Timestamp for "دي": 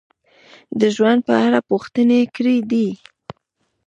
2.71-2.87